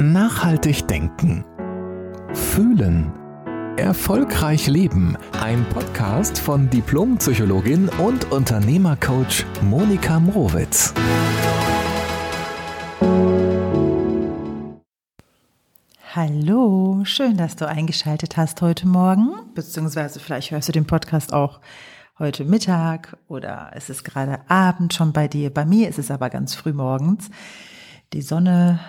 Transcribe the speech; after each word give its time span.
Nachhaltig 0.00 0.88
denken. 0.88 1.44
Fühlen. 2.32 3.12
Erfolgreich 3.76 4.66
leben. 4.66 5.16
Ein 5.40 5.64
Podcast 5.68 6.40
von 6.40 6.68
Diplompsychologin 6.68 7.88
und 8.00 8.32
Unternehmercoach 8.32 9.44
Monika 9.62 10.18
Mrowitz. 10.18 10.92
Hallo, 16.12 17.04
schön, 17.04 17.36
dass 17.36 17.54
du 17.54 17.68
eingeschaltet 17.68 18.36
hast 18.36 18.62
heute 18.62 18.88
Morgen, 18.88 19.30
beziehungsweise 19.54 20.18
vielleicht 20.18 20.50
hörst 20.50 20.68
du 20.68 20.72
den 20.72 20.86
Podcast 20.88 21.32
auch 21.32 21.60
heute 22.18 22.44
Mittag 22.44 23.16
oder 23.28 23.70
es 23.74 23.90
ist 23.90 24.02
gerade 24.02 24.40
Abend 24.50 24.92
schon 24.92 25.12
bei 25.12 25.28
dir. 25.28 25.54
Bei 25.54 25.64
mir 25.64 25.88
ist 25.88 26.00
es 26.00 26.10
aber 26.10 26.30
ganz 26.30 26.56
früh 26.56 26.72
morgens. 26.72 27.30
Die 28.12 28.22
Sonne 28.22 28.80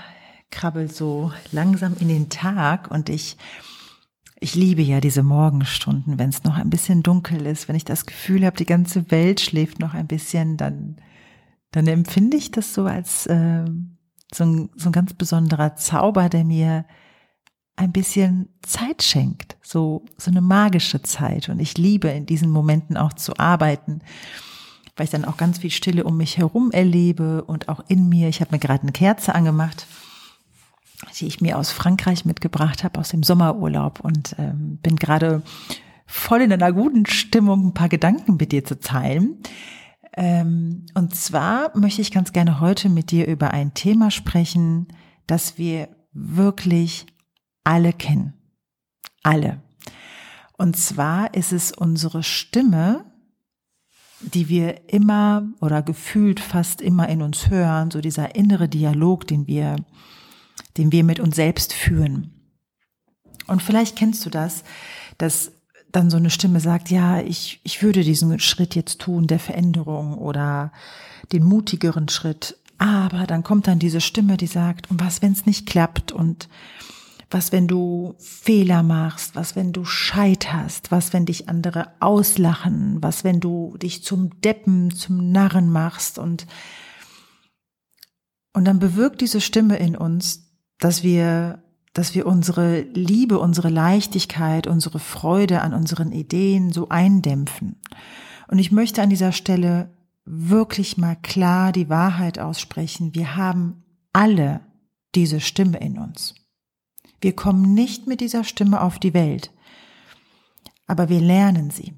krabbelt 0.51 0.95
so 0.95 1.31
langsam 1.51 1.95
in 1.99 2.07
den 2.07 2.29
Tag 2.29 2.89
und 2.91 3.09
ich, 3.09 3.37
ich 4.39 4.55
liebe 4.55 4.81
ja 4.81 5.01
diese 5.01 5.23
Morgenstunden, 5.23 6.17
wenn 6.19 6.29
es 6.29 6.43
noch 6.43 6.57
ein 6.57 6.69
bisschen 6.69 7.03
dunkel 7.03 7.45
ist, 7.45 7.67
wenn 7.67 7.75
ich 7.75 7.85
das 7.85 8.05
Gefühl 8.05 8.45
habe, 8.45 8.57
die 8.57 8.65
ganze 8.65 9.11
Welt 9.11 9.41
schläft 9.41 9.79
noch 9.79 9.93
ein 9.93 10.07
bisschen, 10.07 10.57
dann, 10.57 10.97
dann 11.71 11.87
empfinde 11.87 12.37
ich 12.37 12.51
das 12.51 12.73
so 12.73 12.85
als 12.85 13.25
äh, 13.27 13.65
so, 14.33 14.43
ein, 14.43 14.69
so 14.75 14.89
ein 14.89 14.93
ganz 14.93 15.13
besonderer 15.13 15.75
Zauber, 15.75 16.29
der 16.29 16.43
mir 16.43 16.85
ein 17.75 17.91
bisschen 17.91 18.49
Zeit 18.61 19.03
schenkt, 19.03 19.57
so, 19.61 20.05
so 20.17 20.31
eine 20.31 20.41
magische 20.41 21.01
Zeit. 21.01 21.49
Und 21.49 21.59
ich 21.59 21.77
liebe 21.77 22.07
in 22.07 22.25
diesen 22.25 22.49
Momenten 22.49 22.95
auch 22.95 23.13
zu 23.13 23.37
arbeiten, 23.37 23.99
weil 24.95 25.05
ich 25.05 25.09
dann 25.09 25.25
auch 25.25 25.35
ganz 25.35 25.57
viel 25.57 25.71
Stille 25.71 26.05
um 26.05 26.15
mich 26.15 26.37
herum 26.37 26.71
erlebe 26.71 27.43
und 27.43 27.67
auch 27.67 27.83
in 27.89 28.07
mir. 28.07 28.29
Ich 28.29 28.39
habe 28.39 28.51
mir 28.51 28.59
gerade 28.59 28.83
eine 28.83 28.93
Kerze 28.93 29.35
angemacht 29.35 29.85
die 31.19 31.27
ich 31.27 31.41
mir 31.41 31.57
aus 31.57 31.71
Frankreich 31.71 32.25
mitgebracht 32.25 32.83
habe, 32.83 32.99
aus 32.99 33.09
dem 33.09 33.23
Sommerurlaub 33.23 33.99
und 33.99 34.35
ähm, 34.37 34.79
bin 34.81 34.95
gerade 34.95 35.41
voll 36.05 36.41
in 36.41 36.53
einer 36.53 36.71
guten 36.71 37.05
Stimmung, 37.05 37.67
ein 37.67 37.73
paar 37.73 37.89
Gedanken 37.89 38.37
mit 38.37 38.51
dir 38.51 38.63
zu 38.63 38.79
teilen. 38.79 39.39
Ähm, 40.15 40.85
und 40.93 41.15
zwar 41.15 41.77
möchte 41.77 42.01
ich 42.01 42.11
ganz 42.11 42.31
gerne 42.31 42.59
heute 42.59 42.89
mit 42.89 43.11
dir 43.11 43.27
über 43.27 43.51
ein 43.51 43.73
Thema 43.73 44.11
sprechen, 44.11 44.87
das 45.27 45.57
wir 45.57 45.89
wirklich 46.13 47.05
alle 47.63 47.91
kennen. 47.91 48.33
Alle. 49.23 49.61
Und 50.57 50.77
zwar 50.77 51.33
ist 51.33 51.51
es 51.51 51.71
unsere 51.71 52.23
Stimme, 52.23 53.05
die 54.21 54.47
wir 54.47 54.89
immer 54.89 55.47
oder 55.59 55.81
gefühlt 55.81 56.39
fast 56.39 56.81
immer 56.81 57.09
in 57.09 57.21
uns 57.21 57.49
hören, 57.49 57.91
so 57.91 57.99
dieser 57.99 58.35
innere 58.35 58.69
Dialog, 58.69 59.27
den 59.27 59.47
wir 59.47 59.75
den 60.77 60.91
wir 60.91 61.03
mit 61.03 61.19
uns 61.19 61.35
selbst 61.35 61.73
führen. 61.73 62.31
Und 63.47 63.61
vielleicht 63.61 63.95
kennst 63.95 64.25
du 64.25 64.29
das, 64.29 64.63
dass 65.17 65.51
dann 65.91 66.09
so 66.09 66.17
eine 66.17 66.29
Stimme 66.29 66.59
sagt, 66.59 66.89
ja, 66.89 67.21
ich, 67.21 67.61
ich 67.63 67.81
würde 67.81 68.03
diesen 68.03 68.39
Schritt 68.39 68.75
jetzt 68.75 68.99
tun, 68.99 69.27
der 69.27 69.39
Veränderung 69.39 70.17
oder 70.17 70.71
den 71.31 71.43
mutigeren 71.43 72.09
Schritt. 72.09 72.57
Aber 72.77 73.25
dann 73.25 73.43
kommt 73.43 73.67
dann 73.67 73.79
diese 73.79 74.01
Stimme, 74.01 74.35
die 74.35 74.47
sagt, 74.47 74.91
und 74.91 74.99
was, 74.99 75.21
wenn 75.21 75.31
es 75.31 75.45
nicht 75.45 75.65
klappt? 75.65 76.11
Und 76.11 76.49
was, 77.29 77.51
wenn 77.51 77.67
du 77.67 78.15
Fehler 78.19 78.83
machst? 78.83 79.35
Was, 79.35 79.55
wenn 79.55 79.71
du 79.71 79.85
scheiterst? 79.85 80.91
Was, 80.91 81.13
wenn 81.13 81.25
dich 81.25 81.47
andere 81.47 81.87
auslachen? 82.01 83.01
Was, 83.01 83.23
wenn 83.23 83.39
du 83.39 83.77
dich 83.77 84.03
zum 84.03 84.41
Deppen, 84.41 84.91
zum 84.91 85.31
Narren 85.31 85.69
machst? 85.69 86.19
Und, 86.19 86.45
und 88.53 88.65
dann 88.65 88.79
bewirkt 88.79 89.21
diese 89.21 89.39
Stimme 89.39 89.77
in 89.77 89.95
uns, 89.95 90.44
dass 90.79 91.03
wir, 91.03 91.63
dass 91.93 92.15
wir 92.15 92.25
unsere 92.25 92.81
Liebe, 92.81 93.39
unsere 93.39 93.69
Leichtigkeit, 93.69 94.67
unsere 94.67 94.99
Freude 94.99 95.61
an 95.61 95.73
unseren 95.73 96.11
Ideen 96.11 96.71
so 96.71 96.89
eindämpfen. 96.89 97.77
Und 98.47 98.59
ich 98.59 98.71
möchte 98.71 99.01
an 99.01 99.09
dieser 99.09 99.31
Stelle 99.31 99.89
wirklich 100.25 100.97
mal 100.97 101.15
klar 101.15 101.71
die 101.71 101.89
Wahrheit 101.89 102.39
aussprechen. 102.39 103.13
Wir 103.13 103.35
haben 103.35 103.83
alle 104.11 104.61
diese 105.13 105.39
Stimme 105.39 105.77
in 105.77 105.97
uns. 105.97 106.35
Wir 107.21 107.35
kommen 107.35 107.73
nicht 107.73 108.07
mit 108.07 108.21
dieser 108.21 108.43
Stimme 108.43 108.81
auf 108.81 108.99
die 108.99 109.13
Welt, 109.13 109.51
aber 110.87 111.09
wir 111.09 111.21
lernen 111.21 111.69
sie. 111.69 111.93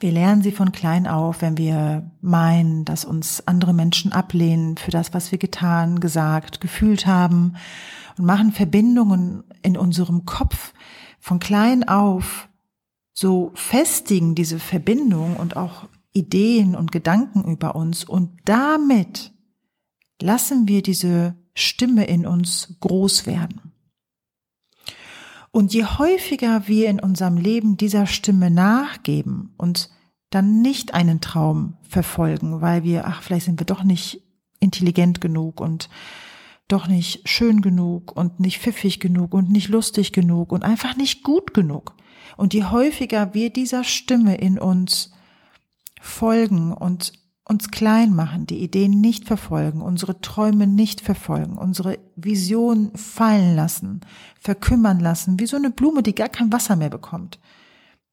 Wir 0.00 0.12
lernen 0.12 0.42
sie 0.42 0.52
von 0.52 0.70
klein 0.70 1.08
auf, 1.08 1.42
wenn 1.42 1.58
wir 1.58 2.08
meinen, 2.20 2.84
dass 2.84 3.04
uns 3.04 3.42
andere 3.46 3.72
Menschen 3.72 4.12
ablehnen 4.12 4.76
für 4.76 4.92
das, 4.92 5.12
was 5.12 5.32
wir 5.32 5.38
getan, 5.38 5.98
gesagt, 5.98 6.60
gefühlt 6.60 7.06
haben 7.06 7.54
und 8.16 8.24
machen 8.24 8.52
Verbindungen 8.52 9.42
in 9.62 9.76
unserem 9.76 10.24
Kopf 10.24 10.72
von 11.18 11.40
klein 11.40 11.88
auf 11.88 12.48
so 13.12 13.50
festigen 13.54 14.36
diese 14.36 14.60
Verbindung 14.60 15.36
und 15.36 15.56
auch 15.56 15.88
Ideen 16.12 16.76
und 16.76 16.92
Gedanken 16.92 17.50
über 17.50 17.74
uns 17.74 18.04
und 18.04 18.30
damit 18.44 19.32
lassen 20.22 20.68
wir 20.68 20.82
diese 20.82 21.34
Stimme 21.54 22.04
in 22.04 22.24
uns 22.24 22.76
groß 22.80 23.26
werden. 23.26 23.67
Und 25.50 25.72
je 25.72 25.84
häufiger 25.84 26.68
wir 26.68 26.88
in 26.90 27.00
unserem 27.00 27.36
Leben 27.36 27.76
dieser 27.76 28.06
Stimme 28.06 28.50
nachgeben 28.50 29.54
und 29.56 29.90
dann 30.30 30.60
nicht 30.60 30.94
einen 30.94 31.20
Traum 31.20 31.76
verfolgen, 31.82 32.60
weil 32.60 32.84
wir, 32.84 33.06
ach, 33.06 33.22
vielleicht 33.22 33.46
sind 33.46 33.60
wir 33.60 33.66
doch 33.66 33.82
nicht 33.82 34.22
intelligent 34.60 35.20
genug 35.20 35.60
und 35.60 35.88
doch 36.68 36.86
nicht 36.86 37.26
schön 37.26 37.62
genug 37.62 38.14
und 38.14 38.40
nicht 38.40 38.58
pfiffig 38.58 39.00
genug 39.00 39.32
und 39.32 39.50
nicht 39.50 39.68
lustig 39.68 40.12
genug 40.12 40.52
und 40.52 40.64
einfach 40.64 40.96
nicht 40.96 41.22
gut 41.22 41.54
genug. 41.54 41.94
Und 42.36 42.52
je 42.52 42.64
häufiger 42.64 43.32
wir 43.32 43.50
dieser 43.50 43.84
Stimme 43.84 44.36
in 44.36 44.58
uns 44.58 45.12
folgen 46.00 46.72
und 46.72 47.12
uns 47.48 47.70
klein 47.70 48.14
machen, 48.14 48.46
die 48.46 48.62
Ideen 48.62 49.00
nicht 49.00 49.24
verfolgen, 49.24 49.80
unsere 49.80 50.20
Träume 50.20 50.66
nicht 50.66 51.00
verfolgen, 51.00 51.56
unsere 51.56 51.98
Vision 52.14 52.92
fallen 52.94 53.56
lassen, 53.56 54.02
verkümmern 54.38 55.00
lassen, 55.00 55.40
wie 55.40 55.46
so 55.46 55.56
eine 55.56 55.70
Blume, 55.70 56.02
die 56.02 56.14
gar 56.14 56.28
kein 56.28 56.52
Wasser 56.52 56.76
mehr 56.76 56.90
bekommt, 56.90 57.40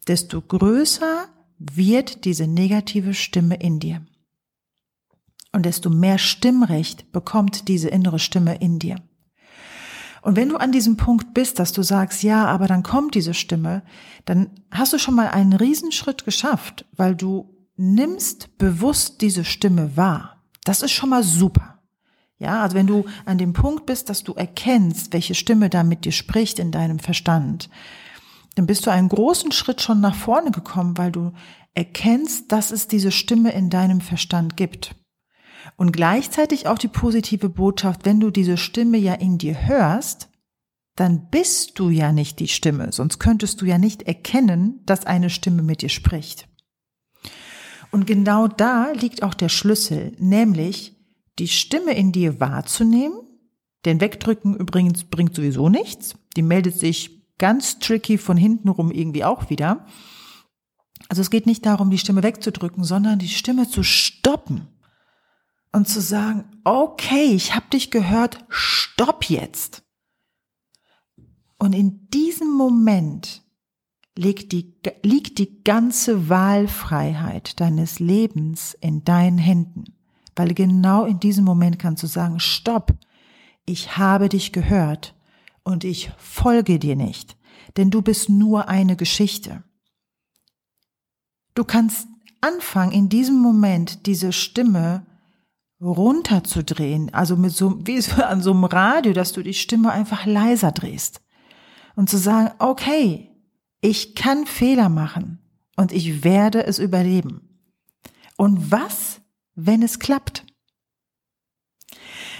desto 0.07 0.41
größer 0.41 1.27
wird 1.59 2.25
diese 2.25 2.47
negative 2.47 3.13
Stimme 3.13 3.55
in 3.55 3.79
dir. 3.79 4.05
Und 5.51 5.65
desto 5.65 5.89
mehr 5.89 6.17
Stimmrecht 6.17 7.11
bekommt 7.11 7.67
diese 7.67 7.89
innere 7.89 8.19
Stimme 8.19 8.55
in 8.55 8.79
dir. 8.79 8.97
Und 10.21 10.35
wenn 10.35 10.49
du 10.49 10.57
an 10.57 10.71
diesem 10.71 10.97
Punkt 10.97 11.33
bist, 11.33 11.59
dass 11.59 11.71
du 11.71 11.83
sagst, 11.83 12.23
ja, 12.23 12.45
aber 12.45 12.67
dann 12.67 12.83
kommt 12.83 13.15
diese 13.15 13.33
Stimme, 13.33 13.83
dann 14.25 14.49
hast 14.71 14.91
du 14.91 14.97
schon 14.97 15.13
mal 15.13 15.27
einen 15.27 15.53
Riesenschritt 15.53 16.25
geschafft, 16.25 16.85
weil 16.95 17.15
du 17.15 17.54
nimmst 17.77 18.57
bewusst 18.57 19.21
diese 19.21 19.43
Stimme 19.43 19.97
wahr. 19.97 20.43
Das 20.63 20.81
ist 20.81 20.91
schon 20.91 21.09
mal 21.09 21.23
super. 21.23 21.79
Ja, 22.37 22.63
also 22.63 22.75
wenn 22.75 22.87
du 22.87 23.05
an 23.25 23.37
dem 23.37 23.53
Punkt 23.53 23.85
bist, 23.85 24.09
dass 24.09 24.23
du 24.23 24.33
erkennst, 24.33 25.13
welche 25.13 25.35
Stimme 25.35 25.69
da 25.69 25.83
mit 25.83 26.03
dir 26.05 26.11
spricht 26.11 26.59
in 26.59 26.71
deinem 26.71 26.99
Verstand, 26.99 27.69
dann 28.55 28.65
bist 28.65 28.85
du 28.85 28.91
einen 28.91 29.09
großen 29.09 29.51
Schritt 29.51 29.81
schon 29.81 30.01
nach 30.01 30.15
vorne 30.15 30.51
gekommen, 30.51 30.97
weil 30.97 31.11
du 31.11 31.31
erkennst, 31.73 32.51
dass 32.51 32.71
es 32.71 32.87
diese 32.87 33.11
Stimme 33.11 33.51
in 33.53 33.69
deinem 33.69 34.01
Verstand 34.01 34.57
gibt. 34.57 34.95
Und 35.77 35.91
gleichzeitig 35.91 36.67
auch 36.67 36.77
die 36.77 36.87
positive 36.87 37.49
Botschaft, 37.49 38.05
wenn 38.05 38.19
du 38.19 38.31
diese 38.31 38.57
Stimme 38.57 38.97
ja 38.97 39.13
in 39.13 39.37
dir 39.37 39.67
hörst, 39.67 40.29
dann 40.95 41.29
bist 41.29 41.77
du 41.79 41.89
ja 41.89 42.13
nicht 42.13 42.39
die 42.39 42.47
Stimme, 42.47 42.91
sonst 42.91 43.19
könntest 43.19 43.61
du 43.61 43.65
ja 43.65 43.77
nicht 43.77 44.03
erkennen, 44.03 44.81
dass 44.85 45.05
eine 45.05 45.29
Stimme 45.29 45.61
mit 45.61 45.81
dir 45.81 45.89
spricht. 45.89 46.47
Und 47.95 48.05
genau 48.05 48.49
da 48.49 48.91
liegt 48.91 49.23
auch 49.23 49.33
der 49.33 49.47
Schlüssel, 49.47 50.11
nämlich 50.19 50.97
die 51.39 51.47
Stimme 51.47 51.95
in 51.95 52.11
dir 52.11 52.41
wahrzunehmen. 52.41 53.21
Denn 53.85 54.01
wegdrücken 54.01 54.53
übrigens 54.53 55.05
bringt 55.05 55.33
sowieso 55.33 55.69
nichts. 55.69 56.15
Die 56.35 56.41
meldet 56.41 56.77
sich 56.77 57.25
ganz 57.37 57.79
tricky 57.79 58.17
von 58.17 58.35
hinten 58.35 58.67
rum 58.67 58.91
irgendwie 58.91 59.23
auch 59.23 59.49
wieder. 59.49 59.85
Also 61.07 61.21
es 61.21 61.29
geht 61.29 61.45
nicht 61.45 61.65
darum, 61.65 61.89
die 61.89 61.97
Stimme 61.97 62.21
wegzudrücken, 62.21 62.83
sondern 62.83 63.17
die 63.17 63.29
Stimme 63.29 63.69
zu 63.69 63.81
stoppen 63.81 64.67
und 65.71 65.87
zu 65.87 66.01
sagen, 66.01 66.43
okay, 66.65 67.31
ich 67.31 67.55
habe 67.55 67.67
dich 67.71 67.91
gehört, 67.91 68.43
stopp 68.49 69.29
jetzt. 69.29 69.83
Und 71.57 71.71
in 71.71 72.09
diesem 72.09 72.51
Moment 72.51 73.44
liegt 74.17 74.51
die, 74.51 74.73
liegt 75.03 75.37
die 75.39 75.63
ganze 75.63 76.29
Wahlfreiheit 76.29 77.59
deines 77.59 77.99
Lebens 77.99 78.75
in 78.79 79.03
deinen 79.03 79.37
Händen. 79.37 79.93
Weil 80.35 80.53
genau 80.53 81.05
in 81.05 81.19
diesem 81.19 81.45
Moment 81.45 81.79
kannst 81.79 82.03
du 82.03 82.07
sagen, 82.07 82.39
stopp, 82.39 82.93
ich 83.65 83.97
habe 83.97 84.29
dich 84.29 84.51
gehört 84.51 85.15
und 85.63 85.83
ich 85.83 86.11
folge 86.17 86.79
dir 86.79 86.95
nicht, 86.95 87.37
denn 87.77 87.89
du 87.89 88.01
bist 88.01 88.29
nur 88.29 88.69
eine 88.69 88.95
Geschichte. 88.95 89.63
Du 91.55 91.63
kannst 91.63 92.07
anfangen, 92.41 92.91
in 92.91 93.09
diesem 93.09 93.37
Moment 93.37 94.05
diese 94.05 94.31
Stimme 94.31 95.05
runterzudrehen, 95.81 97.13
also 97.13 97.35
mit 97.35 97.51
so, 97.53 97.85
wie 97.85 98.01
so 98.01 98.21
an 98.23 98.41
so 98.41 98.51
einem 98.51 98.65
Radio, 98.65 99.13
dass 99.13 99.33
du 99.33 99.41
die 99.41 99.53
Stimme 99.53 99.91
einfach 99.91 100.25
leiser 100.25 100.71
drehst 100.71 101.21
und 101.95 102.09
zu 102.09 102.17
sagen, 102.17 102.51
okay, 102.59 103.34
ich 103.85 104.15
kann 104.15 104.47
Fehler 104.47 104.89
machen 104.89 105.37
und 105.75 105.91
ich 105.91 106.23
werde 106.23 106.65
es 106.65 106.79
überleben. 106.79 107.61
Und 108.35 108.71
was, 108.71 109.21
wenn 109.53 109.83
es 109.83 109.99
klappt? 109.99 110.43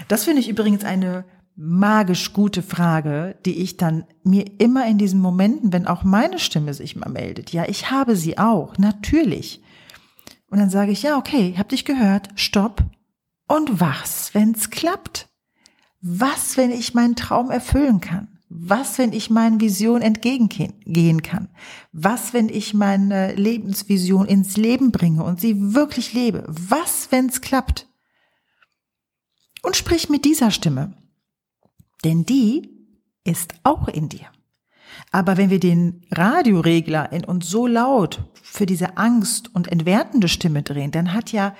Das 0.08 0.24
finde 0.24 0.40
ich 0.40 0.48
übrigens 0.48 0.82
eine 0.82 1.24
magisch 1.54 2.32
gute 2.32 2.62
Frage, 2.62 3.38
die 3.46 3.62
ich 3.62 3.76
dann 3.76 4.04
mir 4.24 4.44
immer 4.58 4.88
in 4.88 4.98
diesen 4.98 5.20
Momenten, 5.20 5.72
wenn 5.72 5.86
auch 5.86 6.02
meine 6.02 6.40
Stimme 6.40 6.74
sich 6.74 6.96
mal 6.96 7.08
meldet, 7.08 7.52
ja, 7.52 7.64
ich 7.68 7.92
habe 7.92 8.16
sie 8.16 8.38
auch, 8.38 8.76
natürlich. 8.76 9.62
Und 10.50 10.58
dann 10.58 10.68
sage 10.68 10.90
ich, 10.90 11.02
ja, 11.02 11.16
okay, 11.16 11.54
hab 11.56 11.68
dich 11.68 11.84
gehört, 11.84 12.28
stopp. 12.34 12.82
Und 13.46 13.80
was, 13.80 14.34
wenn's 14.34 14.70
klappt? 14.70 15.28
Was, 16.00 16.56
wenn 16.56 16.72
ich 16.72 16.92
meinen 16.92 17.14
Traum 17.14 17.52
erfüllen 17.52 18.00
kann? 18.00 18.35
Was, 18.58 18.96
wenn 18.96 19.12
ich 19.12 19.28
meinen 19.28 19.60
Vision 19.60 20.00
entgegengehen 20.00 21.20
kann? 21.20 21.50
Was, 21.92 22.32
wenn 22.32 22.48
ich 22.48 22.72
meine 22.72 23.34
Lebensvision 23.34 24.24
ins 24.24 24.56
Leben 24.56 24.92
bringe 24.92 25.22
und 25.24 25.42
sie 25.42 25.74
wirklich 25.74 26.14
lebe? 26.14 26.42
Was, 26.48 27.12
wenn's 27.12 27.42
klappt? 27.42 27.86
Und 29.62 29.76
sprich 29.76 30.08
mit 30.08 30.24
dieser 30.24 30.50
Stimme. 30.50 30.94
Denn 32.02 32.24
die 32.24 32.70
ist 33.24 33.52
auch 33.62 33.88
in 33.88 34.08
dir. 34.08 34.26
Aber 35.12 35.36
wenn 35.36 35.50
wir 35.50 35.60
den 35.60 36.06
Radioregler 36.10 37.12
in 37.12 37.26
uns 37.26 37.50
so 37.50 37.66
laut 37.66 38.24
für 38.42 38.64
diese 38.64 38.96
Angst 38.96 39.54
und 39.54 39.68
entwertende 39.68 40.28
Stimme 40.28 40.62
drehen, 40.62 40.92
dann 40.92 41.12
hat 41.12 41.30
ja 41.30 41.54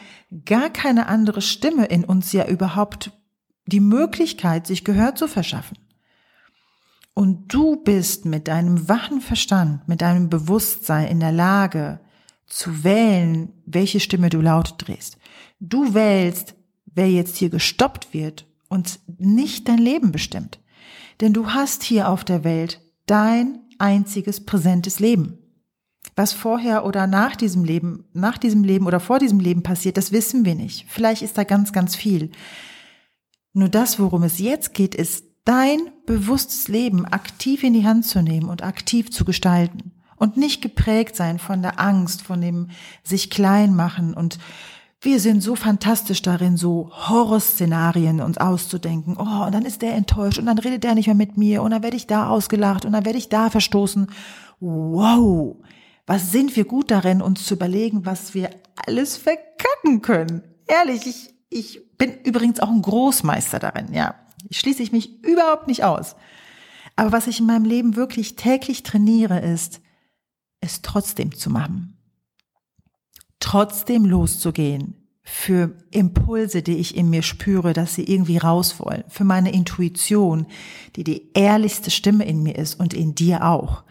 gar 0.46 0.70
keine 0.70 1.08
andere 1.08 1.42
Stimme 1.42 1.84
in 1.86 2.04
uns 2.04 2.32
ja 2.32 2.46
überhaupt 2.46 3.12
die 3.66 3.80
Möglichkeit, 3.80 4.66
sich 4.66 4.82
Gehör 4.82 5.14
zu 5.14 5.28
verschaffen. 5.28 5.76
Und 7.18 7.54
du 7.54 7.76
bist 7.76 8.26
mit 8.26 8.46
deinem 8.46 8.90
wachen 8.90 9.22
Verstand, 9.22 9.88
mit 9.88 10.02
deinem 10.02 10.28
Bewusstsein 10.28 11.08
in 11.08 11.18
der 11.18 11.32
Lage 11.32 11.98
zu 12.46 12.84
wählen, 12.84 13.54
welche 13.64 14.00
Stimme 14.00 14.28
du 14.28 14.42
laut 14.42 14.74
drehst. 14.76 15.16
Du 15.58 15.94
wählst, 15.94 16.56
wer 16.84 17.10
jetzt 17.10 17.38
hier 17.38 17.48
gestoppt 17.48 18.12
wird 18.12 18.46
und 18.68 19.00
nicht 19.16 19.66
dein 19.66 19.78
Leben 19.78 20.12
bestimmt. 20.12 20.60
Denn 21.22 21.32
du 21.32 21.54
hast 21.54 21.84
hier 21.84 22.10
auf 22.10 22.22
der 22.22 22.44
Welt 22.44 22.82
dein 23.06 23.60
einziges 23.78 24.44
präsentes 24.44 25.00
Leben. 25.00 25.38
Was 26.16 26.34
vorher 26.34 26.84
oder 26.84 27.06
nach 27.06 27.34
diesem 27.34 27.64
Leben, 27.64 28.04
nach 28.12 28.36
diesem 28.36 28.62
Leben 28.62 28.86
oder 28.86 29.00
vor 29.00 29.20
diesem 29.20 29.40
Leben 29.40 29.62
passiert, 29.62 29.96
das 29.96 30.12
wissen 30.12 30.44
wir 30.44 30.54
nicht. 30.54 30.84
Vielleicht 30.90 31.22
ist 31.22 31.38
da 31.38 31.44
ganz, 31.44 31.72
ganz 31.72 31.96
viel. 31.96 32.30
Nur 33.54 33.70
das, 33.70 33.98
worum 33.98 34.22
es 34.22 34.38
jetzt 34.38 34.74
geht, 34.74 34.94
ist 34.94 35.24
dein 35.46 35.78
bewusstes 36.04 36.68
Leben 36.68 37.06
aktiv 37.06 37.64
in 37.64 37.72
die 37.72 37.86
Hand 37.86 38.04
zu 38.04 38.20
nehmen 38.20 38.50
und 38.50 38.62
aktiv 38.62 39.10
zu 39.10 39.24
gestalten 39.24 39.92
und 40.16 40.36
nicht 40.36 40.60
geprägt 40.60 41.16
sein 41.16 41.38
von 41.38 41.62
der 41.62 41.80
Angst, 41.80 42.20
von 42.20 42.42
dem 42.42 42.68
sich 43.02 43.30
klein 43.30 43.74
machen 43.74 44.12
und 44.12 44.38
wir 45.00 45.20
sind 45.20 45.42
so 45.42 45.54
fantastisch 45.54 46.22
darin, 46.22 46.56
so 46.56 46.90
Horrorszenarien 46.90 48.20
uns 48.20 48.38
auszudenken. 48.38 49.16
Oh, 49.18 49.44
und 49.44 49.54
dann 49.54 49.64
ist 49.64 49.82
der 49.82 49.94
enttäuscht 49.94 50.38
und 50.38 50.46
dann 50.46 50.58
redet 50.58 50.84
der 50.84 50.94
nicht 50.94 51.06
mehr 51.06 51.14
mit 51.14 51.36
mir 51.36 51.62
und 51.62 51.70
dann 51.70 51.82
werde 51.82 51.96
ich 51.96 52.06
da 52.06 52.28
ausgelacht 52.28 52.84
und 52.84 52.92
dann 52.92 53.04
werde 53.04 53.18
ich 53.18 53.28
da 53.28 53.50
verstoßen. 53.50 54.08
Wow, 54.58 55.58
was 56.06 56.32
sind 56.32 56.56
wir 56.56 56.64
gut 56.64 56.90
darin, 56.90 57.22
uns 57.22 57.44
zu 57.44 57.54
überlegen, 57.54 58.06
was 58.06 58.34
wir 58.34 58.50
alles 58.86 59.16
verkacken 59.16 60.02
können. 60.02 60.42
Ehrlich, 60.66 61.06
ich, 61.06 61.34
ich 61.50 61.96
bin 61.98 62.14
übrigens 62.24 62.58
auch 62.58 62.70
ein 62.70 62.82
Großmeister 62.82 63.58
darin, 63.58 63.92
ja. 63.92 64.14
Schließe 64.50 64.82
ich 64.82 64.92
mich 64.92 65.22
überhaupt 65.24 65.66
nicht 65.66 65.84
aus. 65.84 66.16
Aber 66.94 67.12
was 67.12 67.26
ich 67.26 67.40
in 67.40 67.46
meinem 67.46 67.64
Leben 67.64 67.96
wirklich 67.96 68.36
täglich 68.36 68.82
trainiere, 68.82 69.40
ist, 69.40 69.80
es 70.60 70.82
trotzdem 70.82 71.34
zu 71.34 71.50
machen 71.50 71.96
trotzdem 73.40 74.04
loszugehen 74.04 74.94
für 75.22 75.76
Impulse, 75.90 76.62
die 76.62 76.78
ich 76.78 76.96
in 76.96 77.10
mir 77.10 77.22
spüre, 77.22 77.72
dass 77.72 77.94
sie 77.94 78.04
irgendwie 78.04 78.38
raus 78.38 78.80
wollen, 78.80 79.04
für 79.08 79.24
meine 79.24 79.52
Intuition, 79.52 80.46
die 80.96 81.04
die 81.04 81.30
ehrlichste 81.34 81.90
Stimme 81.90 82.24
in 82.24 82.42
mir 82.42 82.56
ist 82.56 82.78
und 82.78 82.94
in 82.94 83.14
dir 83.14 83.44
auch. 83.44 83.84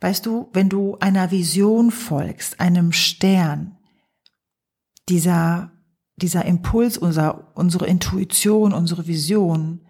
Weißt 0.00 0.24
du, 0.24 0.48
wenn 0.52 0.68
du 0.68 0.96
einer 0.98 1.30
Vision 1.30 1.90
folgst, 1.90 2.60
einem 2.60 2.92
Stern, 2.92 3.76
dieser, 5.08 5.72
dieser 6.16 6.44
Impuls, 6.44 6.98
unser, 6.98 7.52
unsere 7.54 7.86
Intuition, 7.86 8.72
unsere 8.72 9.06
Vision, 9.06 9.82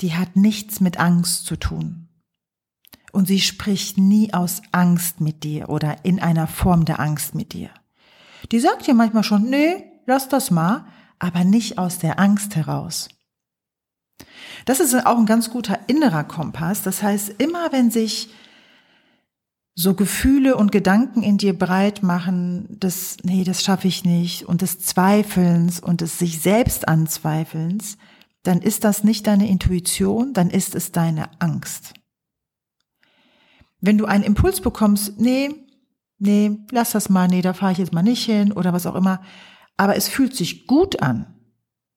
die 0.00 0.14
hat 0.14 0.36
nichts 0.36 0.80
mit 0.80 0.98
Angst 0.98 1.46
zu 1.46 1.56
tun. 1.56 2.08
Und 3.12 3.28
sie 3.28 3.40
spricht 3.40 3.96
nie 3.96 4.34
aus 4.34 4.62
Angst 4.72 5.20
mit 5.20 5.44
dir 5.44 5.68
oder 5.68 6.04
in 6.04 6.20
einer 6.20 6.48
Form 6.48 6.84
der 6.84 6.98
Angst 6.98 7.34
mit 7.34 7.52
dir. 7.52 7.70
Die 8.50 8.58
sagt 8.58 8.86
dir 8.86 8.94
manchmal 8.94 9.22
schon, 9.22 9.48
nee, 9.48 9.84
lass 10.06 10.28
das 10.28 10.50
mal, 10.50 10.86
aber 11.18 11.44
nicht 11.44 11.78
aus 11.78 11.98
der 11.98 12.18
Angst 12.18 12.56
heraus. 12.56 13.08
Das 14.64 14.80
ist 14.80 14.94
auch 15.06 15.18
ein 15.18 15.26
ganz 15.26 15.50
guter 15.50 15.78
innerer 15.86 16.24
Kompass. 16.24 16.82
Das 16.82 17.02
heißt, 17.02 17.34
immer 17.38 17.70
wenn 17.72 17.90
sich 17.90 18.30
so 19.74 19.94
Gefühle 19.94 20.56
und 20.56 20.70
Gedanken 20.70 21.22
in 21.22 21.36
dir 21.36 21.58
breit 21.58 22.02
machen, 22.02 22.66
das, 22.70 23.16
nee, 23.24 23.42
das 23.42 23.62
schaffe 23.62 23.88
ich 23.88 24.04
nicht 24.04 24.44
und 24.44 24.62
des 24.62 24.78
Zweifelns 24.78 25.80
und 25.80 26.00
des 26.00 26.18
sich 26.18 26.40
selbst 26.40 26.86
anzweifelns, 26.86 27.98
dann 28.44 28.60
ist 28.60 28.84
das 28.84 29.02
nicht 29.02 29.26
deine 29.26 29.48
Intuition, 29.48 30.32
dann 30.32 30.50
ist 30.50 30.74
es 30.74 30.92
deine 30.92 31.28
Angst. 31.40 31.94
Wenn 33.80 33.98
du 33.98 34.04
einen 34.04 34.24
Impuls 34.24 34.60
bekommst, 34.60 35.18
nee, 35.18 35.50
nee, 36.18 36.56
lass 36.70 36.92
das 36.92 37.08
mal, 37.08 37.26
nee, 37.26 37.42
da 37.42 37.52
fahre 37.52 37.72
ich 37.72 37.78
jetzt 37.78 37.92
mal 37.92 38.02
nicht 38.02 38.24
hin 38.24 38.52
oder 38.52 38.72
was 38.72 38.86
auch 38.86 38.94
immer, 38.94 39.22
aber 39.76 39.96
es 39.96 40.08
fühlt 40.08 40.36
sich 40.36 40.68
gut 40.68 41.02
an, 41.02 41.34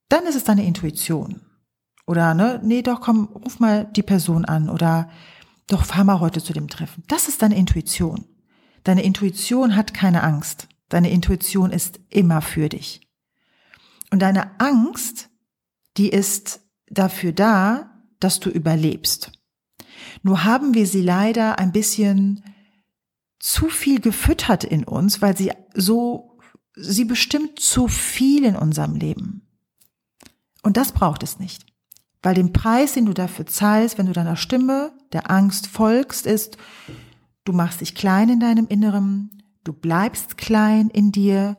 dann 0.10 0.26
ist 0.26 0.36
es 0.36 0.46
deine 0.46 0.66
Intuition. 0.66 1.42
Oder, 2.08 2.34
ne, 2.34 2.60
nee, 2.64 2.82
doch, 2.82 3.02
komm, 3.02 3.26
ruf 3.26 3.60
mal 3.60 3.86
die 3.86 4.04
Person 4.04 4.46
an 4.46 4.70
oder 4.70 5.10
doch, 5.68 5.86
fahr 5.86 6.06
mal 6.06 6.20
heute 6.20 6.42
zu 6.42 6.54
dem 6.54 6.70
Treffen. 6.70 7.04
Das 7.08 7.28
ist 7.28 7.42
deine 7.42 7.58
Intuition. 7.58 8.26
Deine 8.84 9.04
Intuition 9.04 9.76
hat 9.76 9.94
keine 9.94 10.24
Angst. 10.24 10.70
Deine 10.88 11.12
Intuition 11.12 11.72
ist 11.72 12.00
immer 12.10 12.42
für 12.42 12.70
dich. 12.70 13.02
Und 14.10 14.22
deine 14.22 14.60
Angst, 14.62 15.30
die 15.98 16.10
ist 16.10 16.62
dafür 16.90 17.34
da, 17.34 18.02
dass 18.22 18.40
du 18.40 18.50
überlebst. 18.50 19.34
Nur 20.24 20.46
haben 20.46 20.74
wir 20.74 20.88
sie 20.88 21.02
leider 21.02 21.60
ein 21.60 21.74
bisschen 21.74 22.44
zu 23.40 23.68
viel 23.70 24.00
gefüttert 24.00 24.64
in 24.64 24.86
uns, 24.86 25.22
weil 25.22 25.36
sie 25.36 25.52
so, 25.74 26.40
sie 26.76 27.06
bestimmt 27.06 27.60
zu 27.60 27.90
viel 27.90 28.46
in 28.46 28.56
unserem 28.56 28.96
Leben. 28.96 29.48
Und 30.64 30.78
das 30.78 30.94
braucht 30.94 31.24
es 31.24 31.40
nicht. 31.40 31.67
Weil 32.22 32.36
den 32.36 32.54
Preis, 32.54 32.94
den 32.94 33.06
du 33.06 33.14
dafür 33.14 33.46
zahlst, 33.46 33.98
wenn 33.98 34.08
du 34.08 34.14
deiner 34.14 34.36
Stimme, 34.36 34.92
der 35.14 35.30
Angst 35.30 35.68
folgst, 35.68 36.26
ist, 36.26 36.58
du 37.44 37.54
machst 37.54 37.82
dich 37.82 37.96
klein 37.96 38.30
in 38.30 38.40
deinem 38.40 38.68
Inneren, 38.68 39.44
du 39.64 39.74
bleibst 39.74 40.38
klein 40.38 40.90
in 40.90 41.12
dir, 41.12 41.58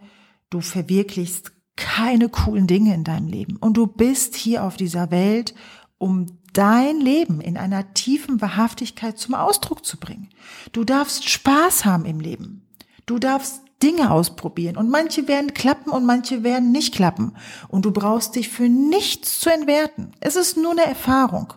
du 0.50 0.60
verwirklichst 0.60 1.52
keine 1.76 2.28
coolen 2.28 2.66
Dinge 2.66 2.92
in 2.94 3.04
deinem 3.04 3.28
Leben. 3.28 3.56
Und 3.56 3.76
du 3.76 3.86
bist 3.86 4.34
hier 4.34 4.64
auf 4.64 4.76
dieser 4.76 5.10
Welt, 5.10 5.54
um 5.98 6.26
dein 6.52 7.00
Leben 7.00 7.40
in 7.40 7.56
einer 7.56 7.94
tiefen 7.94 8.40
Wahrhaftigkeit 8.40 9.16
zum 9.18 9.34
Ausdruck 9.34 9.84
zu 9.84 9.98
bringen. 9.98 10.28
Du 10.72 10.84
darfst 10.84 11.28
Spaß 11.28 11.84
haben 11.84 12.04
im 12.04 12.18
Leben. 12.18 12.66
Du 13.06 13.18
darfst 13.18 13.62
Dinge 13.82 14.10
ausprobieren 14.10 14.76
und 14.76 14.90
manche 14.90 15.28
werden 15.28 15.54
klappen 15.54 15.90
und 15.90 16.04
manche 16.04 16.42
werden 16.42 16.72
nicht 16.72 16.94
klappen. 16.94 17.36
Und 17.68 17.84
du 17.84 17.92
brauchst 17.92 18.34
dich 18.34 18.48
für 18.48 18.68
nichts 18.68 19.38
zu 19.40 19.50
entwerten. 19.50 20.12
Es 20.20 20.36
ist 20.36 20.56
nur 20.56 20.72
eine 20.72 20.84
Erfahrung. 20.84 21.52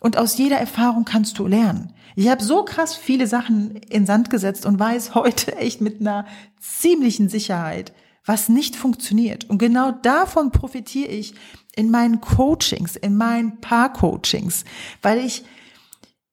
Und 0.00 0.18
aus 0.18 0.36
jeder 0.36 0.58
Erfahrung 0.58 1.04
kannst 1.04 1.38
du 1.38 1.46
lernen. 1.46 1.94
Ich 2.16 2.28
habe 2.28 2.42
so 2.42 2.64
krass 2.64 2.94
viele 2.94 3.26
Sachen 3.26 3.76
in 3.76 4.04
Sand 4.04 4.30
gesetzt 4.30 4.66
und 4.66 4.78
weiß 4.78 5.14
heute 5.14 5.56
echt 5.56 5.80
mit 5.80 6.00
einer 6.00 6.26
ziemlichen 6.60 7.28
Sicherheit, 7.28 7.92
was 8.24 8.48
nicht 8.48 8.76
funktioniert. 8.76 9.48
Und 9.48 9.58
genau 9.58 9.92
davon 9.92 10.50
profitiere 10.50 11.08
ich 11.08 11.34
in 11.74 11.90
meinen 11.90 12.20
Coachings, 12.20 12.96
in 12.96 13.16
meinen 13.16 13.60
Paar-Coachings, 13.60 14.64
weil 15.00 15.18
ich, 15.18 15.44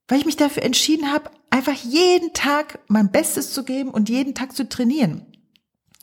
weil 0.08 0.20
ich 0.20 0.26
mich 0.26 0.36
dafür 0.36 0.64
entschieden 0.64 1.12
habe, 1.14 1.30
einfach 1.50 1.74
jeden 1.74 2.34
Tag 2.34 2.80
mein 2.88 3.12
Bestes 3.12 3.54
zu 3.54 3.64
geben 3.64 3.90
und 3.90 4.10
jeden 4.10 4.36
Tag 4.36 4.56
zu 4.56 4.68
trainieren. 4.68 5.26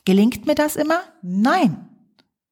Gelingt 0.05 0.45
mir 0.45 0.55
das 0.55 0.75
immer? 0.75 1.01
Nein. 1.21 1.89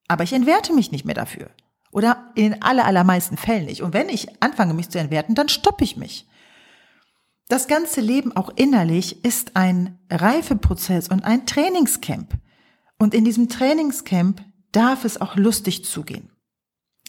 Aber 0.08 0.24
ich 0.24 0.32
entwerte 0.32 0.72
mich 0.72 0.92
nicht 0.92 1.04
mehr 1.04 1.14
dafür. 1.14 1.50
Oder 1.90 2.30
in 2.34 2.52
den 2.52 2.62
aller, 2.62 2.84
allermeisten 2.84 3.36
Fällen 3.36 3.64
nicht. 3.66 3.82
Und 3.82 3.94
wenn 3.94 4.08
ich 4.08 4.42
anfange, 4.42 4.74
mich 4.74 4.90
zu 4.90 4.98
entwerten, 4.98 5.34
dann 5.34 5.48
stoppe 5.48 5.84
ich 5.84 5.96
mich. 5.96 6.26
Das 7.48 7.68
ganze 7.68 8.00
Leben 8.00 8.36
auch 8.36 8.50
innerlich 8.56 9.24
ist 9.24 9.56
ein 9.56 9.98
Reifeprozess 10.10 11.08
und 11.08 11.24
ein 11.24 11.46
Trainingscamp. 11.46 12.34
Und 12.98 13.14
in 13.14 13.24
diesem 13.24 13.48
Trainingscamp 13.48 14.42
darf 14.72 15.04
es 15.04 15.20
auch 15.20 15.36
lustig 15.36 15.84
zugehen. 15.84 16.30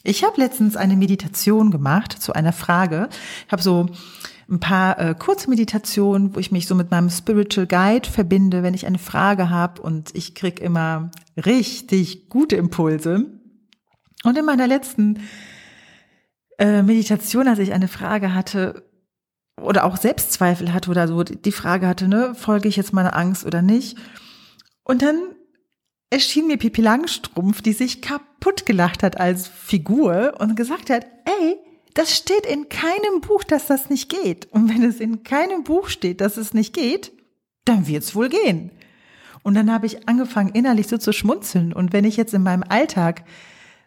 Ich 0.03 0.23
habe 0.23 0.39
letztens 0.39 0.77
eine 0.77 0.95
Meditation 0.95 1.71
gemacht 1.71 2.13
zu 2.13 2.33
einer 2.33 2.53
Frage. 2.53 3.09
Ich 3.45 3.51
habe 3.51 3.61
so 3.61 3.87
ein 4.49 4.59
paar 4.59 4.99
äh, 4.99 5.15
Kurzmeditationen, 5.17 6.35
wo 6.35 6.39
ich 6.39 6.51
mich 6.51 6.67
so 6.67 6.75
mit 6.75 6.91
meinem 6.91 7.09
Spiritual 7.09 7.67
Guide 7.67 8.09
verbinde, 8.09 8.63
wenn 8.63 8.73
ich 8.73 8.85
eine 8.85 8.99
Frage 8.99 9.49
habe 9.49 9.81
und 9.81 10.15
ich 10.15 10.35
krieg 10.35 10.59
immer 10.59 11.11
richtig 11.37 12.29
gute 12.29 12.55
Impulse. 12.55 13.25
Und 14.23 14.37
in 14.37 14.45
meiner 14.45 14.67
letzten 14.67 15.19
äh, 16.57 16.81
Meditation, 16.81 17.47
als 17.47 17.59
ich 17.59 17.73
eine 17.73 17.87
Frage 17.87 18.33
hatte 18.33 18.83
oder 19.61 19.85
auch 19.85 19.97
Selbstzweifel 19.97 20.73
hatte 20.73 20.91
oder 20.91 21.07
so, 21.07 21.23
die 21.23 21.51
Frage 21.51 21.87
hatte, 21.87 22.07
ne, 22.07 22.33
folge 22.35 22.69
ich 22.69 22.77
jetzt 22.77 22.93
meiner 22.93 23.15
Angst 23.15 23.45
oder 23.45 23.61
nicht? 23.61 23.97
Und 24.83 25.01
dann 25.01 25.35
erschien 26.09 26.47
mir 26.47 26.57
Pipi 26.57 26.81
Langstrumpf, 26.81 27.61
die 27.61 27.73
sich 27.73 28.01
kaputt 28.01 28.65
gelacht 28.65 29.03
hat 29.03 29.19
als 29.19 29.47
Figur 29.47 30.35
und 30.39 30.55
gesagt 30.55 30.89
hat, 30.89 31.05
ey, 31.25 31.57
das 31.97 32.15
steht 32.15 32.45
in 32.45 32.69
keinem 32.69 33.21
Buch, 33.21 33.43
dass 33.43 33.65
das 33.65 33.89
nicht 33.89 34.09
geht. 34.09 34.47
Und 34.51 34.69
wenn 34.69 34.83
es 34.83 34.99
in 34.99 35.23
keinem 35.23 35.63
Buch 35.63 35.89
steht, 35.89 36.21
dass 36.21 36.37
es 36.37 36.53
nicht 36.53 36.75
geht, 36.75 37.11
dann 37.65 37.87
wird's 37.87 38.13
wohl 38.13 38.29
gehen. 38.29 38.69
Und 39.41 39.55
dann 39.55 39.73
habe 39.73 39.87
ich 39.87 40.07
angefangen, 40.07 40.51
innerlich 40.53 40.87
so 40.87 40.99
zu 40.99 41.11
schmunzeln. 41.11 41.73
Und 41.73 41.93
wenn 41.93 42.05
ich 42.05 42.15
jetzt 42.15 42.35
in 42.35 42.43
meinem 42.43 42.63
Alltag 42.69 43.23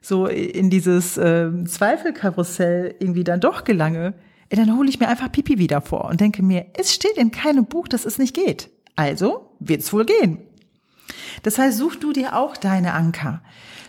so 0.00 0.26
in 0.26 0.70
dieses 0.70 1.18
äh, 1.18 1.50
Zweifelkarussell 1.64 2.96
irgendwie 2.98 3.22
dann 3.22 3.38
doch 3.38 3.62
gelange, 3.62 4.14
dann 4.48 4.76
hole 4.76 4.88
ich 4.88 4.98
mir 4.98 5.06
einfach 5.06 5.30
Pipi 5.30 5.58
wieder 5.58 5.80
vor 5.80 6.06
und 6.06 6.20
denke 6.20 6.42
mir, 6.42 6.66
es 6.76 6.92
steht 6.92 7.16
in 7.16 7.30
keinem 7.30 7.66
Buch, 7.66 7.86
dass 7.86 8.06
es 8.06 8.18
nicht 8.18 8.34
geht. 8.34 8.70
Also 8.96 9.54
wird's 9.60 9.92
wohl 9.92 10.04
gehen. 10.04 10.38
Das 11.44 11.58
heißt, 11.58 11.78
such 11.78 11.94
du 11.94 12.12
dir 12.12 12.36
auch 12.36 12.56
deine 12.56 12.92
Anker. 12.92 13.40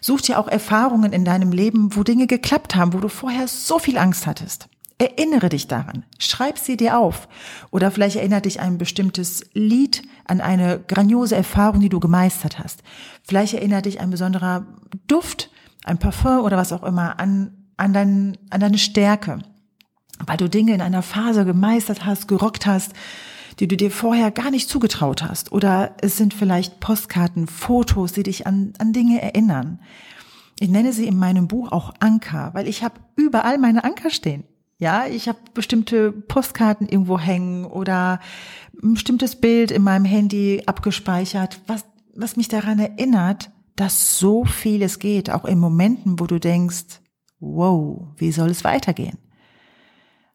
Such 0.02 0.22
dir 0.22 0.40
auch 0.40 0.48
Erfahrungen 0.48 1.14
in 1.14 1.24
deinem 1.24 1.52
Leben, 1.52 1.96
wo 1.96 2.04
Dinge 2.04 2.26
geklappt 2.26 2.76
haben, 2.76 2.94
wo 2.94 2.98
du 2.98 3.08
vorher 3.08 3.48
so 3.48 3.78
viel 3.78 4.00
Angst 4.00 4.26
hattest. 4.26 4.68
Erinnere 4.98 5.50
dich 5.50 5.68
daran. 5.68 6.06
Schreib 6.20 6.58
sie 6.58 6.78
dir 6.78 6.98
auf. 6.98 7.28
Oder 7.70 7.92
vielleicht 7.92 8.18
erinnert 8.18 8.46
dich 8.46 8.60
ein 8.60 8.78
bestimmtes 8.78 9.46
Lied 9.54 10.04
an 10.26 10.42
eine 10.42 10.80
grandiose 10.80 11.36
Erfahrung, 11.36 11.80
die 11.80 11.90
du 11.90 12.00
gemeistert 12.00 12.60
hast. 12.60 12.84
Vielleicht 13.24 13.54
erinnert 13.54 13.86
dich 13.86 14.00
ein 14.00 14.10
besonderer 14.10 14.66
Duft, 15.08 15.50
ein 15.84 15.98
Parfum 15.98 16.42
oder 16.42 16.58
was 16.58 16.74
auch 16.74 16.84
immer 16.84 17.20
an, 17.20 17.66
an, 17.78 17.94
dein, 17.94 18.38
an 18.50 18.62
deine 18.62 18.78
Stärke. 18.78 19.40
Weil 20.26 20.38
du 20.38 20.50
Dinge 20.50 20.74
in 20.74 20.82
einer 20.82 21.02
Phase 21.02 21.46
gemeistert 21.46 22.06
hast, 22.06 22.28
gerockt 22.28 22.66
hast, 22.66 22.94
die 23.62 23.68
du 23.68 23.78
dir 23.78 23.92
vorher 23.92 24.32
gar 24.32 24.50
nicht 24.50 24.68
zugetraut 24.68 25.22
hast. 25.22 25.52
Oder 25.52 25.96
es 26.02 26.18
sind 26.18 26.34
vielleicht 26.34 26.80
Postkarten, 26.80 27.46
Fotos, 27.46 28.12
die 28.12 28.24
dich 28.24 28.48
an, 28.48 28.74
an 28.80 28.92
Dinge 28.92 29.22
erinnern. 29.22 29.80
Ich 30.60 30.68
nenne 30.68 30.92
sie 30.94 31.06
in 31.06 31.16
meinem 31.16 31.48
Buch 31.48 31.72
auch 31.72 31.94
Anker, 32.00 32.50
weil 32.56 32.68
ich 32.68 32.84
habe 32.84 32.96
überall 33.16 33.60
meine 33.60 33.84
Anker 33.84 34.10
stehen. 34.10 34.46
Ja, 34.80 35.06
ich 35.06 35.28
habe 35.28 35.38
bestimmte 35.54 36.12
Postkarten 36.12 36.90
irgendwo 36.90 37.20
hängen 37.20 37.66
oder 37.66 38.20
ein 38.82 38.96
bestimmtes 38.96 39.36
Bild 39.36 39.70
in 39.70 39.84
meinem 39.84 40.06
Handy 40.06 40.64
abgespeichert, 40.66 41.62
was, 41.68 41.86
was 42.16 42.38
mich 42.38 42.48
daran 42.48 42.80
erinnert, 42.80 43.52
dass 43.76 44.18
so 44.18 44.44
vieles 44.44 44.98
geht, 44.98 45.30
auch 45.30 45.46
in 45.46 45.60
Momenten, 45.60 46.20
wo 46.20 46.26
du 46.26 46.40
denkst, 46.40 47.00
wow, 47.40 48.08
wie 48.18 48.32
soll 48.32 48.50
es 48.50 48.64
weitergehen? 48.64 49.20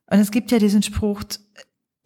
Und 0.09 0.21
es 0.21 0.31
gibt 0.31 0.53
ja 0.53 0.61
diesen 0.61 0.85
Spruch, 0.85 1.25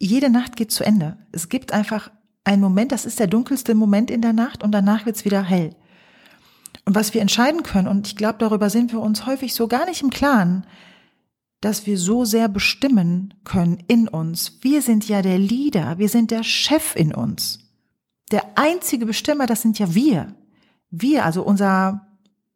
jede 0.00 0.30
Nacht 0.30 0.56
geht 0.56 0.72
zu 0.72 0.82
Ende. 0.82 1.18
Es 1.30 1.48
gibt 1.48 1.72
einfach 1.72 2.10
einen 2.42 2.62
Moment, 2.62 2.90
das 2.90 3.04
ist 3.04 3.20
der 3.20 3.26
dunkelste 3.26 3.74
Moment 3.74 4.10
in 4.10 4.22
der 4.22 4.32
Nacht 4.32 4.64
und 4.64 4.72
danach 4.72 5.06
wird's 5.06 5.24
wieder 5.24 5.42
hell. 5.42 5.76
Und 6.86 6.94
was 6.94 7.12
wir 7.14 7.20
entscheiden 7.20 7.62
können, 7.62 7.86
und 7.86 8.08
ich 8.08 8.16
glaube, 8.16 8.38
darüber 8.38 8.70
sind 8.70 8.92
wir 8.92 9.00
uns 9.00 9.26
häufig 9.26 9.54
so 9.54 9.68
gar 9.68 9.84
nicht 9.84 10.02
im 10.02 10.10
Klaren, 10.10 10.66
dass 11.60 11.86
wir 11.86 11.98
so 11.98 12.24
sehr 12.24 12.48
bestimmen 12.48 13.34
können 13.44 13.84
in 13.86 14.08
uns. 14.08 14.58
Wir 14.62 14.80
sind 14.80 15.06
ja 15.06 15.20
der 15.20 15.38
Leader, 15.38 15.98
wir 15.98 16.08
sind 16.08 16.30
der 16.30 16.42
Chef 16.42 16.96
in 16.96 17.14
uns. 17.14 17.58
Der 18.30 18.58
einzige 18.58 19.04
Bestimmer, 19.04 19.46
das 19.46 19.60
sind 19.60 19.78
ja 19.78 19.94
wir. 19.94 20.34
Wir, 20.90 21.26
also 21.26 21.42
unser, 21.42 22.06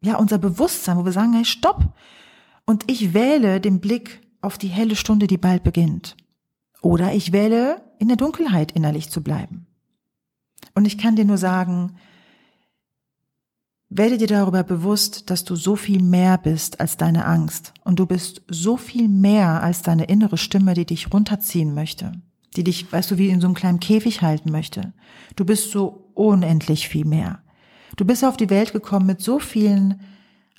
ja, 0.01 0.17
unser 0.17 0.39
Bewusstsein, 0.39 0.97
wo 0.97 1.05
wir 1.05 1.11
sagen, 1.11 1.33
hey, 1.33 1.45
stopp. 1.45 1.93
Und 2.65 2.89
ich 2.89 3.13
wähle 3.13 3.61
den 3.61 3.79
Blick 3.79 4.21
auf 4.41 4.57
die 4.57 4.69
helle 4.69 4.95
Stunde, 4.95 5.27
die 5.27 5.37
bald 5.37 5.63
beginnt. 5.63 6.17
Oder 6.81 7.13
ich 7.13 7.31
wähle, 7.31 7.81
in 7.99 8.07
der 8.07 8.17
Dunkelheit 8.17 8.71
innerlich 8.71 9.09
zu 9.09 9.21
bleiben. 9.21 9.67
Und 10.73 10.85
ich 10.85 10.97
kann 10.97 11.15
dir 11.15 11.25
nur 11.25 11.37
sagen, 11.37 11.95
werde 13.89 14.17
dir 14.17 14.27
darüber 14.27 14.63
bewusst, 14.63 15.29
dass 15.29 15.45
du 15.45 15.55
so 15.55 15.75
viel 15.75 16.01
mehr 16.01 16.37
bist 16.37 16.79
als 16.79 16.97
deine 16.97 17.25
Angst. 17.25 17.73
Und 17.83 17.99
du 17.99 18.05
bist 18.05 18.41
so 18.49 18.77
viel 18.77 19.07
mehr 19.07 19.63
als 19.63 19.81
deine 19.83 20.05
innere 20.05 20.37
Stimme, 20.37 20.73
die 20.73 20.85
dich 20.85 21.13
runterziehen 21.13 21.73
möchte. 21.73 22.11
Die 22.55 22.63
dich, 22.63 22.91
weißt 22.91 23.11
du, 23.11 23.17
wie 23.17 23.29
in 23.29 23.41
so 23.41 23.47
einem 23.47 23.55
kleinen 23.55 23.79
Käfig 23.79 24.21
halten 24.21 24.51
möchte. 24.51 24.93
Du 25.35 25.45
bist 25.45 25.71
so 25.71 26.11
unendlich 26.13 26.89
viel 26.89 27.05
mehr. 27.05 27.39
Du 27.95 28.05
bist 28.05 28.25
auf 28.25 28.37
die 28.37 28.49
Welt 28.49 28.73
gekommen 28.73 29.05
mit 29.05 29.21
so 29.21 29.39
vielen 29.39 30.01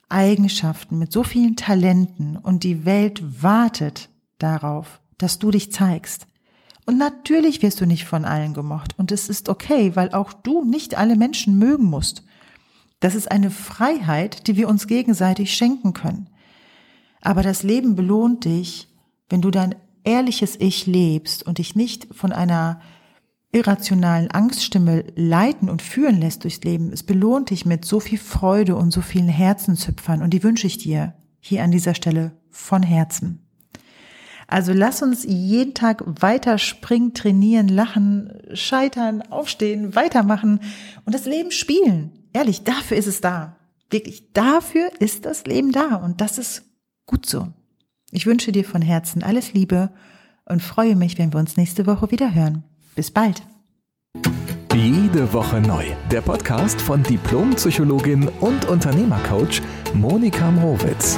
Eigenschaften, 0.09 0.99
mit 0.99 1.13
so 1.13 1.23
vielen 1.23 1.57
Talenten 1.57 2.37
und 2.37 2.65
die 2.65 2.85
Welt 2.85 3.43
wartet 3.43 4.09
darauf, 4.39 5.01
dass 5.19 5.39
du 5.39 5.51
dich 5.51 5.73
zeigst. 5.73 6.27
Und 6.87 6.99
natürlich 6.99 7.63
wirst 7.63 7.81
du 7.81 7.87
nicht 7.87 8.05
von 8.05 8.25
allen 8.25 8.55
gemocht. 8.55 8.95
Und 8.97 9.11
es 9.11 9.29
ist 9.29 9.49
okay, 9.49 9.97
weil 9.97 10.13
auch 10.13 10.33
du 10.33 10.65
nicht 10.65 10.97
alle 10.97 11.17
Menschen 11.17 11.59
mögen 11.59 11.85
musst. 11.85 12.23
Das 13.01 13.15
ist 13.15 13.31
eine 13.31 13.51
Freiheit, 13.51 14.47
die 14.47 14.57
wir 14.57 14.69
uns 14.69 14.87
gegenseitig 14.87 15.55
schenken 15.55 15.93
können. 15.93 16.31
Aber 17.21 17.43
das 17.43 17.63
Leben 17.63 17.97
belohnt 17.97 18.45
dich, 18.45 18.89
wenn 19.29 19.43
du 19.43 19.51
dein 19.51 19.75
ehrliches 20.05 20.57
Ich 20.61 20.87
lebst 20.87 21.45
und 21.45 21.59
dich 21.59 21.75
nicht 21.75 22.07
von 22.15 22.33
einer 22.33 22.81
irrationalen 23.53 24.31
Angststimme 24.31 25.05
leiten 25.17 25.69
und 25.69 25.83
führen 25.83 26.21
lässt 26.21 26.45
durchs 26.45 26.63
Leben. 26.63 26.93
Es 26.93 27.03
belohnt 27.03 27.51
dich 27.51 27.67
mit 27.67 27.85
so 27.85 28.01
viel 28.01 28.19
Freude 28.19 28.77
und 28.77 28.93
so 28.93 29.01
vielen 29.01 29.29
Herzenshüpfern 29.29 30.23
und 30.23 30.31
die 30.31 30.43
wünsche 30.43 30.67
ich 30.67 30.79
dir 30.79 31.15
hier 31.41 31.63
an 31.63 31.71
dieser 31.71 31.95
Stelle 31.95 32.33
von 32.51 32.83
Herzen. 32.83 33.46
Also 34.47 34.73
lass 34.73 35.03
uns 35.03 35.25
jeden 35.25 35.75
Tag 35.75 36.03
weiter 36.23 36.59
springen, 36.59 37.15
trainieren, 37.15 37.69
lachen, 37.69 38.33
scheitern, 38.55 39.23
aufstehen, 39.23 39.95
weitermachen 39.95 40.61
und 41.05 41.15
das 41.15 41.27
Leben 41.27 41.51
spielen. 41.51 42.13
Ehrlich, 42.33 42.63
dafür 42.63 42.97
ist 42.97 43.09
es 43.09 43.21
da. 43.21 43.57
Wirklich, 43.91 44.33
dafür 44.33 44.91
ist 45.01 45.27
das 45.27 45.47
Leben 45.47 45.73
da 45.73 45.97
und 45.97 46.21
das 46.21 46.39
ist 46.39 46.65
gut 47.07 47.27
so. 47.27 47.49
Ich 48.11 48.27
wünsche 48.27 48.53
dir 48.53 48.65
von 48.65 48.83
Herzen 48.83 49.23
alles 49.23 49.53
Liebe 49.53 49.91
und 50.45 50.63
freue 50.63 50.97
mich, 50.97 51.19
wenn 51.19 51.33
wir 51.33 51.41
uns 51.41 51.57
nächste 51.57 51.87
Woche 51.87 52.11
wieder 52.11 52.35
hören. 52.35 52.65
Bis 52.95 53.11
bald. 53.11 53.43
Jede 54.75 55.33
Woche 55.33 55.61
neu. 55.61 55.85
Der 56.11 56.21
Podcast 56.21 56.81
von 56.81 57.03
Diplompsychologin 57.03 58.29
und 58.41 58.67
Unternehmercoach 58.67 59.63
Monika 59.95 60.51
Mrowitz. 60.51 61.17